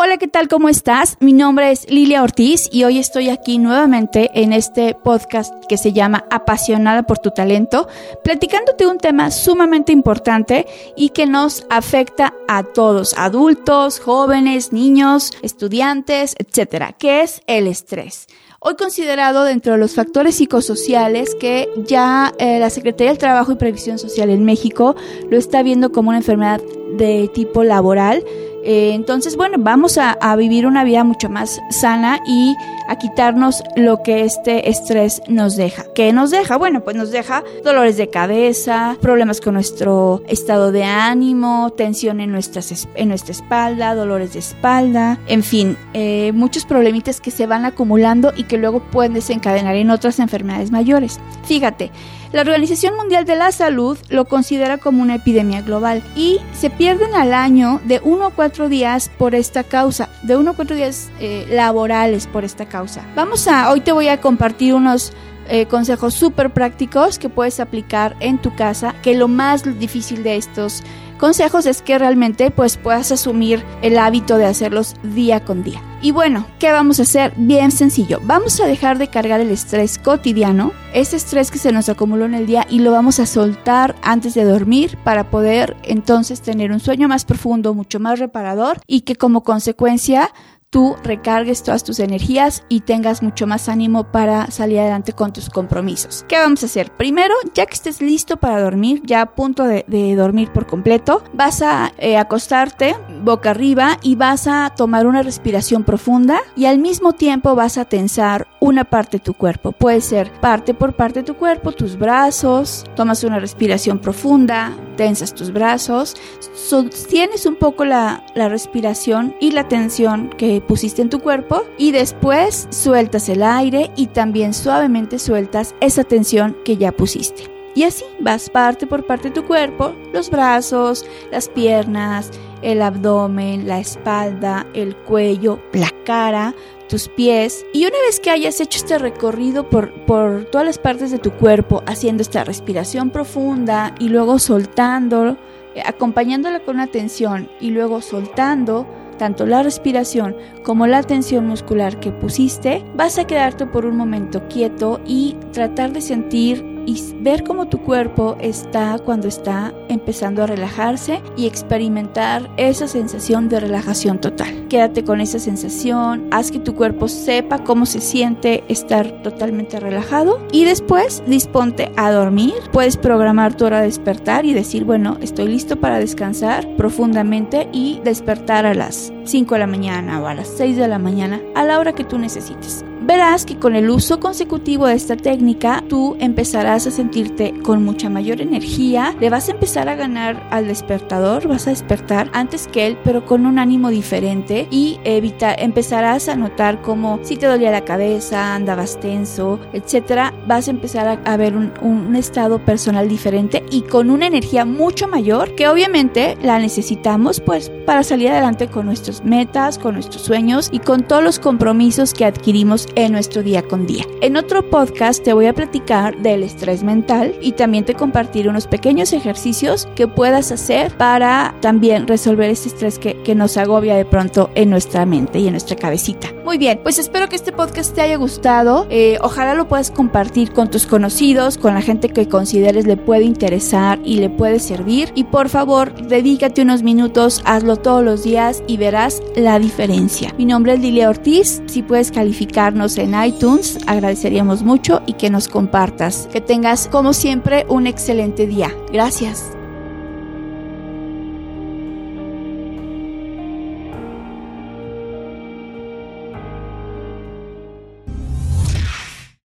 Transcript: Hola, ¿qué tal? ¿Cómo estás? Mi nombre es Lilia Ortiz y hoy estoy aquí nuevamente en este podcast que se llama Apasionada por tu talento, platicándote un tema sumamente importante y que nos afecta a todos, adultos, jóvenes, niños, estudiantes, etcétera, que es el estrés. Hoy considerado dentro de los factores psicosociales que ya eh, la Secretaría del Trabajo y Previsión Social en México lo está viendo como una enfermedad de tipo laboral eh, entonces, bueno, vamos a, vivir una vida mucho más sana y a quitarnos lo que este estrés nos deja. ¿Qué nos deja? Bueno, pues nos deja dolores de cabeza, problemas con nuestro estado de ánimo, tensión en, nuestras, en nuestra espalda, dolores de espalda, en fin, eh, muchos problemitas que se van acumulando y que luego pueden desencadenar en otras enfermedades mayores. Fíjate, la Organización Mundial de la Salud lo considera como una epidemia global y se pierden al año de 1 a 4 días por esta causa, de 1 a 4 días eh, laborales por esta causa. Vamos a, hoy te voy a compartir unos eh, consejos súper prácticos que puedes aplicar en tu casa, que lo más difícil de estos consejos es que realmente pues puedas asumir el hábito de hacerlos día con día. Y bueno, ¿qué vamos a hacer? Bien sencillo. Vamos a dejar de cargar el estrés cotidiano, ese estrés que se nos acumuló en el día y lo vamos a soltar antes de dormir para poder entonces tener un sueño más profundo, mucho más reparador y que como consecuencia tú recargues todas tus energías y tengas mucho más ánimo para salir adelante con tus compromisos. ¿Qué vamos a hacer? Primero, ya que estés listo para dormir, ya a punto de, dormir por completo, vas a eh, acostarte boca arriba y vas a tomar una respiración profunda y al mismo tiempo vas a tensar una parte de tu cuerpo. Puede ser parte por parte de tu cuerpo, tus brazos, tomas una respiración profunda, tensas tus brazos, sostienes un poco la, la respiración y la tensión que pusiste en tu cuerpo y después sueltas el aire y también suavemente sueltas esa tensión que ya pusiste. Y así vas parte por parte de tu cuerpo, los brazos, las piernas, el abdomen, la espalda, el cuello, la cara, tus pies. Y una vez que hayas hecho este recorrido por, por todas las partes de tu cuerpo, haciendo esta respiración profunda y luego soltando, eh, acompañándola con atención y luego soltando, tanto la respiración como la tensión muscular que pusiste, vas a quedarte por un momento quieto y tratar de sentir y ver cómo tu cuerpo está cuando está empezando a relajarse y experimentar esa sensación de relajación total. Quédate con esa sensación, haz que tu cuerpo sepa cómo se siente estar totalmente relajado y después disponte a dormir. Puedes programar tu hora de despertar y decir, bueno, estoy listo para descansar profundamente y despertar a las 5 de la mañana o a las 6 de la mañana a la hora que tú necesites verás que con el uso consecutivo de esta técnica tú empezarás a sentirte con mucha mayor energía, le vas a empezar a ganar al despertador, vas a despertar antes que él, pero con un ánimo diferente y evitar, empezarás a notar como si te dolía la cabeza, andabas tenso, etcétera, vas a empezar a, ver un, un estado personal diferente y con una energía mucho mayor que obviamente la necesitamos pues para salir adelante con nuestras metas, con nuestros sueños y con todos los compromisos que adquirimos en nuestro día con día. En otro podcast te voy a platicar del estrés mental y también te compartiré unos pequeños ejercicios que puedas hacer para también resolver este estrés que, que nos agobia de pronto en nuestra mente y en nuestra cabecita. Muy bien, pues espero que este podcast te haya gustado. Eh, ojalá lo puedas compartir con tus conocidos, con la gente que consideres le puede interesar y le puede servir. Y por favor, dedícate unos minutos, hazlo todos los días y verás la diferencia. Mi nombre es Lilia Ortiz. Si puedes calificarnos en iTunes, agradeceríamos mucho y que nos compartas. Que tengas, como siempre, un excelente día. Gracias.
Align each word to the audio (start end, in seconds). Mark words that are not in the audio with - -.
Hola, 0.00 0.16
¿qué 0.16 0.28
tal? 0.28 0.46
¿Cómo 0.46 0.68
estás? 0.68 1.16
Mi 1.18 1.32
nombre 1.32 1.72
es 1.72 1.90
Lilia 1.90 2.22
Ortiz 2.22 2.68
y 2.70 2.84
hoy 2.84 3.00
estoy 3.00 3.30
aquí 3.30 3.58
nuevamente 3.58 4.30
en 4.32 4.52
este 4.52 4.94
podcast 4.94 5.52
que 5.68 5.76
se 5.76 5.92
llama 5.92 6.24
Apasionada 6.30 7.02
por 7.02 7.18
tu 7.18 7.32
talento, 7.32 7.88
platicándote 8.22 8.86
un 8.86 8.98
tema 8.98 9.32
sumamente 9.32 9.90
importante 9.90 10.68
y 10.96 11.08
que 11.08 11.26
nos 11.26 11.66
afecta 11.68 12.32
a 12.46 12.62
todos, 12.62 13.12
adultos, 13.18 13.98
jóvenes, 13.98 14.72
niños, 14.72 15.32
estudiantes, 15.42 16.36
etcétera, 16.38 16.92
que 16.92 17.22
es 17.22 17.42
el 17.48 17.66
estrés. 17.66 18.28
Hoy 18.60 18.76
considerado 18.76 19.42
dentro 19.42 19.72
de 19.72 19.78
los 19.78 19.96
factores 19.96 20.36
psicosociales 20.36 21.34
que 21.34 21.68
ya 21.88 22.32
eh, 22.38 22.60
la 22.60 22.70
Secretaría 22.70 23.10
del 23.10 23.18
Trabajo 23.18 23.50
y 23.50 23.56
Previsión 23.56 23.98
Social 23.98 24.30
en 24.30 24.44
México 24.44 24.94
lo 25.28 25.36
está 25.36 25.64
viendo 25.64 25.90
como 25.90 26.10
una 26.10 26.18
enfermedad 26.18 26.60
de 26.96 27.28
tipo 27.34 27.64
laboral 27.64 28.24
eh, 28.64 28.92
entonces, 28.94 29.36
bueno, 29.36 29.56
vamos 29.58 29.98
a, 29.98 30.36
vivir 30.36 30.66
una 30.66 30.84
vida 30.84 31.04
mucho 31.04 31.28
más 31.28 31.60
sana 31.70 32.20
y 32.26 32.56
a 32.88 32.96
quitarnos 32.96 33.62
lo 33.76 34.02
que 34.02 34.24
este 34.24 34.68
estrés 34.68 35.22
nos 35.28 35.56
deja. 35.56 35.84
¿Qué 35.94 36.12
nos 36.12 36.30
deja? 36.30 36.56
Bueno, 36.56 36.80
pues 36.82 36.96
nos 36.96 37.10
deja 37.10 37.44
dolores 37.62 37.96
de 37.96 38.08
cabeza, 38.10 38.96
problemas 39.00 39.40
con 39.40 39.54
nuestro 39.54 40.22
estado 40.26 40.72
de 40.72 40.84
ánimo, 40.84 41.70
tensión 41.76 42.20
en, 42.20 42.32
nuestras, 42.32 42.88
en 42.94 43.08
nuestra 43.08 43.32
espalda, 43.32 43.94
dolores 43.94 44.32
de 44.32 44.40
espalda, 44.40 45.18
en 45.28 45.42
fin, 45.42 45.76
eh, 45.92 46.32
muchos 46.34 46.64
problemitas 46.64 47.20
que 47.20 47.30
se 47.30 47.46
van 47.46 47.64
acumulando 47.64 48.32
y 48.34 48.44
que 48.44 48.58
luego 48.58 48.80
pueden 48.80 49.14
desencadenar 49.14 49.76
en 49.76 49.90
otras 49.90 50.18
enfermedades 50.18 50.70
mayores. 50.70 51.20
Fíjate, 51.44 51.92
la 52.32 52.42
Organización 52.42 52.94
Mundial 52.96 53.24
de 53.24 53.36
la 53.36 53.52
Salud 53.52 53.96
lo 54.10 54.26
considera 54.26 54.76
como 54.76 55.02
una 55.02 55.14
epidemia 55.14 55.62
global 55.62 56.02
y 56.14 56.38
se 56.52 56.68
pierden 56.68 57.14
al 57.14 57.32
año 57.32 57.80
de 57.84 58.02
1 58.04 58.26
a 58.26 58.30
4 58.30 58.68
días 58.68 59.10
por 59.16 59.34
esta 59.34 59.64
causa, 59.64 60.10
de 60.22 60.36
1 60.36 60.50
a 60.50 60.54
4 60.54 60.76
días 60.76 61.10
eh, 61.20 61.46
laborales 61.50 62.26
por 62.26 62.44
esta 62.44 62.66
causa. 62.66 62.77
Vamos 63.14 63.48
a, 63.48 63.70
hoy 63.70 63.80
te 63.80 63.92
voy 63.92 64.08
a 64.08 64.20
compartir 64.20 64.74
unos 64.74 65.12
eh, 65.48 65.66
consejos 65.66 66.14
súper 66.14 66.50
prácticos 66.52 67.18
que 67.18 67.28
puedes 67.28 67.58
aplicar 67.58 68.16
en 68.20 68.38
tu 68.38 68.54
casa, 68.54 68.94
que 69.02 69.14
lo 69.14 69.28
más 69.28 69.78
difícil 69.78 70.22
de 70.22 70.36
estos 70.36 70.82
consejos 71.18 71.66
es 71.66 71.82
que 71.82 71.98
realmente 71.98 72.50
pues 72.50 72.76
puedas 72.76 73.10
asumir 73.12 73.64
el 73.82 73.98
hábito 73.98 74.36
de 74.36 74.46
hacerlos 74.46 74.94
día 75.02 75.44
con 75.44 75.62
día. 75.62 75.82
Y 76.00 76.12
bueno, 76.12 76.46
¿qué 76.60 76.70
vamos 76.70 77.00
a 77.00 77.02
hacer? 77.02 77.32
Bien 77.36 77.72
sencillo. 77.72 78.20
Vamos 78.22 78.60
a 78.60 78.66
dejar 78.66 78.98
de 78.98 79.08
cargar 79.08 79.40
el 79.40 79.50
estrés 79.50 79.98
cotidiano, 79.98 80.72
ese 80.94 81.16
estrés 81.16 81.50
que 81.50 81.58
se 81.58 81.72
nos 81.72 81.88
acumuló 81.88 82.24
en 82.24 82.34
el 82.34 82.46
día 82.46 82.66
y 82.70 82.78
lo 82.78 82.92
vamos 82.92 83.18
a 83.18 83.26
soltar 83.26 83.96
antes 84.02 84.34
de 84.34 84.44
dormir 84.44 84.96
para 85.02 85.28
poder 85.28 85.76
entonces 85.82 86.40
tener 86.40 86.70
un 86.70 86.78
sueño 86.78 87.08
más 87.08 87.24
profundo, 87.24 87.74
mucho 87.74 87.98
más 87.98 88.20
reparador 88.20 88.80
y 88.86 89.00
que 89.00 89.16
como 89.16 89.42
consecuencia 89.42 90.30
tú 90.70 90.96
recargues 91.02 91.62
todas 91.62 91.82
tus 91.82 91.98
energías 91.98 92.62
y 92.68 92.80
tengas 92.80 93.22
mucho 93.22 93.46
más 93.46 93.68
ánimo 93.68 94.04
para 94.04 94.50
salir 94.50 94.80
adelante 94.80 95.12
con 95.12 95.32
tus 95.32 95.48
compromisos. 95.48 96.24
¿Qué 96.28 96.36
vamos 96.36 96.62
a 96.62 96.66
hacer? 96.66 96.92
Primero, 96.92 97.34
ya 97.54 97.64
que 97.66 97.74
estés 97.74 98.02
listo 98.02 98.36
para 98.36 98.60
dormir, 98.60 99.00
ya 99.04 99.22
a 99.22 99.34
punto 99.34 99.64
de, 99.64 99.84
dormir 100.16 100.50
por 100.52 100.66
completo, 100.66 101.22
vas 101.32 101.62
a 101.62 101.92
eh, 101.98 102.16
acostarte 102.16 102.96
boca 103.22 103.50
arriba 103.50 103.98
y 104.02 104.16
vas 104.16 104.46
a 104.46 104.72
tomar 104.76 105.06
una 105.06 105.22
respiración 105.22 105.84
profunda 105.84 106.40
y 106.56 106.66
al 106.66 106.78
mismo 106.78 107.12
tiempo 107.12 107.54
vas 107.54 107.78
a 107.78 107.84
tensar 107.84 108.46
una 108.60 108.84
parte 108.84 109.18
de 109.18 109.24
tu 109.24 109.34
cuerpo. 109.34 109.72
Puede 109.72 110.00
ser 110.00 110.30
parte 110.40 110.74
por 110.74 110.94
parte 110.94 111.20
de 111.20 111.26
tu 111.26 111.34
cuerpo, 111.34 111.72
tus 111.72 111.98
brazos, 111.98 112.84
tomas 112.94 113.24
una 113.24 113.38
respiración 113.38 113.98
profunda, 113.98 114.72
tensas 114.98 115.32
tus 115.32 115.52
brazos, 115.52 116.16
sostienes 116.52 117.46
un 117.46 117.54
poco 117.54 117.84
la, 117.84 118.26
la 118.34 118.48
respiración 118.48 119.34
y 119.40 119.52
la 119.52 119.68
tensión 119.68 120.28
que 120.28 120.60
pusiste 120.60 121.00
en 121.00 121.08
tu 121.08 121.20
cuerpo 121.20 121.62
y 121.78 121.92
después 121.92 122.66
sueltas 122.70 123.28
el 123.28 123.44
aire 123.44 123.92
y 123.94 124.08
también 124.08 124.52
suavemente 124.52 125.20
sueltas 125.20 125.76
esa 125.80 126.02
tensión 126.02 126.56
que 126.64 126.76
ya 126.76 126.90
pusiste. 126.90 127.44
Y 127.76 127.84
así 127.84 128.04
vas 128.18 128.50
parte 128.50 128.88
por 128.88 129.06
parte 129.06 129.28
de 129.28 129.40
tu 129.40 129.46
cuerpo, 129.46 129.94
los 130.12 130.30
brazos, 130.30 131.06
las 131.30 131.48
piernas, 131.48 132.32
el 132.60 132.82
abdomen, 132.82 133.68
la 133.68 133.78
espalda, 133.78 134.66
el 134.74 134.96
cuello, 134.96 135.60
la 135.72 135.92
cara, 136.04 136.56
tus 136.88 137.08
pies. 137.08 137.64
Y 137.72 137.86
una 137.86 137.98
vez 138.06 138.20
que 138.20 138.30
hayas 138.30 138.60
hecho 138.60 138.78
este 138.78 138.98
recorrido 138.98 139.68
por, 139.68 139.92
por 140.06 140.46
todas 140.46 140.66
las 140.66 140.78
partes 140.78 141.10
de 141.10 141.18
tu 141.18 141.30
cuerpo, 141.32 141.82
haciendo 141.86 142.22
esta 142.22 142.44
respiración 142.44 143.10
profunda 143.10 143.94
y 143.98 144.08
luego 144.08 144.38
soltando, 144.38 145.36
eh, 145.74 145.82
acompañándola 145.84 146.60
con 146.60 146.80
atención 146.80 147.48
y 147.60 147.70
luego 147.70 148.00
soltando, 148.00 148.86
tanto 149.18 149.46
la 149.46 149.62
respiración 149.62 150.36
como 150.62 150.86
la 150.86 151.02
tensión 151.02 151.46
muscular 151.46 152.00
que 152.00 152.12
pusiste, 152.12 152.84
vas 152.94 153.18
a 153.18 153.26
quedarte 153.26 153.66
por 153.66 153.84
un 153.84 153.96
momento 153.96 154.48
quieto 154.48 155.00
y 155.04 155.36
tratar 155.52 155.92
de 155.92 156.00
sentir 156.00 156.77
y 156.88 157.14
ver 157.20 157.44
cómo 157.44 157.68
tu 157.68 157.82
cuerpo 157.82 158.38
está 158.40 158.98
cuando 158.98 159.28
está 159.28 159.74
empezando 159.90 160.42
a 160.42 160.46
relajarse 160.46 161.20
y 161.36 161.46
experimentar 161.46 162.48
esa 162.56 162.88
sensación 162.88 163.50
de 163.50 163.60
relajación 163.60 164.18
total. 164.18 164.68
Quédate 164.70 165.04
con 165.04 165.20
esa 165.20 165.38
sensación, 165.38 166.28
haz 166.30 166.50
que 166.50 166.58
tu 166.58 166.74
cuerpo 166.74 167.08
sepa 167.08 167.62
cómo 167.62 167.84
se 167.84 168.00
siente 168.00 168.64
estar 168.68 169.22
totalmente 169.22 169.78
relajado 169.78 170.40
y 170.50 170.64
después 170.64 171.22
disponte 171.26 171.92
a 171.96 172.10
dormir. 172.10 172.54
Puedes 172.72 172.96
programar 172.96 173.54
tu 173.54 173.66
hora 173.66 173.80
de 173.80 173.88
despertar 173.88 174.46
y 174.46 174.54
decir, 174.54 174.84
bueno, 174.84 175.18
estoy 175.20 175.48
listo 175.48 175.78
para 175.78 175.98
descansar 175.98 176.66
profundamente 176.76 177.68
y 177.70 178.00
despertar 178.02 178.64
a 178.64 178.72
las 178.72 179.12
5 179.24 179.56
de 179.56 179.58
la 179.58 179.66
mañana 179.66 180.22
o 180.22 180.26
a 180.26 180.34
las 180.34 180.48
6 180.56 180.78
de 180.78 180.88
la 180.88 180.98
mañana 180.98 181.42
a 181.54 181.64
la 181.64 181.78
hora 181.78 181.92
que 181.92 182.04
tú 182.04 182.18
necesites 182.18 182.82
verás 183.08 183.46
que 183.46 183.56
con 183.56 183.74
el 183.74 183.88
uso 183.88 184.20
consecutivo 184.20 184.86
de 184.86 184.92
esta 184.92 185.16
técnica 185.16 185.82
tú 185.88 186.18
empezarás 186.20 186.86
a 186.86 186.90
sentirte 186.90 187.54
con 187.62 187.82
mucha 187.82 188.10
mayor 188.10 188.42
energía, 188.42 189.16
le 189.18 189.30
vas 189.30 189.48
a 189.48 189.52
empezar 189.52 189.88
a 189.88 189.94
ganar 189.94 190.46
al 190.50 190.68
despertador, 190.68 191.48
vas 191.48 191.66
a 191.66 191.70
despertar 191.70 192.30
antes 192.34 192.68
que 192.68 192.86
él, 192.86 192.98
pero 193.04 193.24
con 193.24 193.46
un 193.46 193.58
ánimo 193.58 193.88
diferente 193.88 194.68
y 194.70 195.00
evitar, 195.04 195.56
empezarás 195.58 196.28
a 196.28 196.36
notar 196.36 196.82
como 196.82 197.18
si 197.22 197.38
te 197.38 197.46
dolía 197.46 197.70
la 197.70 197.86
cabeza, 197.86 198.54
andabas 198.54 199.00
tenso, 199.00 199.58
etcétera, 199.72 200.34
vas 200.46 200.68
a 200.68 200.72
empezar 200.72 201.18
a, 201.24 201.36
ver 201.38 201.56
un, 201.56 201.72
un 201.80 202.14
estado 202.14 202.58
personal 202.58 203.08
diferente 203.08 203.64
y 203.70 203.82
con 203.82 204.10
una 204.10 204.26
energía 204.26 204.66
mucho 204.66 205.08
mayor 205.08 205.54
que 205.54 205.68
obviamente 205.68 206.36
la 206.42 206.58
necesitamos 206.58 207.40
pues 207.40 207.70
para 207.86 208.02
salir 208.02 208.28
adelante 208.28 208.68
con 208.68 208.84
nuestras 208.84 209.24
metas, 209.24 209.78
con 209.78 209.94
nuestros 209.94 210.20
sueños 210.20 210.68
y 210.70 210.80
con 210.80 211.04
todos 211.04 211.24
los 211.24 211.38
compromisos 211.38 212.12
que 212.12 212.26
adquirimos 212.26 212.86
en 212.98 213.12
nuestro 213.12 213.44
día 213.44 213.62
con 213.62 213.86
día. 213.86 214.04
En 214.20 214.36
otro 214.36 214.68
podcast 214.68 215.22
te 215.22 215.32
voy 215.32 215.46
a 215.46 215.54
platicar 215.54 216.18
del 216.18 216.42
estrés 216.42 216.82
mental 216.82 217.32
y 217.40 217.52
también 217.52 217.84
te 217.84 217.94
compartiré 217.94 218.48
unos 218.48 218.66
pequeños 218.66 219.12
ejercicios 219.12 219.86
que 219.94 220.08
puedas 220.08 220.50
hacer 220.50 220.96
para 220.96 221.54
también 221.60 222.08
resolver 222.08 222.50
este 222.50 222.68
estrés 222.68 222.98
que, 222.98 223.22
que 223.22 223.36
nos 223.36 223.56
agobia 223.56 223.94
de 223.94 224.04
pronto 224.04 224.50
en 224.56 224.70
nuestra 224.70 225.06
mente 225.06 225.38
y 225.38 225.46
en 225.46 225.52
nuestra 225.52 225.76
cabecita. 225.76 226.37
Muy 226.48 226.56
bien, 226.56 226.80
pues 226.82 226.98
espero 226.98 227.28
que 227.28 227.36
este 227.36 227.52
podcast 227.52 227.94
te 227.94 228.00
haya 228.00 228.16
gustado. 228.16 228.86
Eh, 228.88 229.18
ojalá 229.20 229.52
lo 229.52 229.68
puedas 229.68 229.90
compartir 229.90 230.50
con 230.54 230.70
tus 230.70 230.86
conocidos, 230.86 231.58
con 231.58 231.74
la 231.74 231.82
gente 231.82 232.08
que 232.08 232.26
consideres 232.26 232.86
le 232.86 232.96
puede 232.96 233.24
interesar 233.24 234.00
y 234.02 234.14
le 234.14 234.30
puede 234.30 234.58
servir. 234.58 235.12
Y 235.14 235.24
por 235.24 235.50
favor, 235.50 235.92
dedícate 235.94 236.62
unos 236.62 236.82
minutos, 236.82 237.42
hazlo 237.44 237.76
todos 237.76 238.02
los 238.02 238.22
días 238.22 238.62
y 238.66 238.78
verás 238.78 239.22
la 239.36 239.58
diferencia. 239.58 240.34
Mi 240.38 240.46
nombre 240.46 240.72
es 240.72 240.80
Lilia 240.80 241.10
Ortiz. 241.10 241.60
Si 241.66 241.82
puedes 241.82 242.10
calificarnos 242.10 242.96
en 242.96 243.12
iTunes, 243.22 243.78
agradeceríamos 243.86 244.62
mucho 244.62 245.02
y 245.04 245.12
que 245.12 245.28
nos 245.28 245.48
compartas. 245.48 246.30
Que 246.32 246.40
tengas, 246.40 246.88
como 246.88 247.12
siempre, 247.12 247.66
un 247.68 247.86
excelente 247.86 248.46
día. 248.46 248.74
Gracias. 248.90 249.57